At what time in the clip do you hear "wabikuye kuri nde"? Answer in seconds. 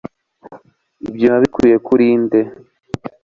1.31-2.41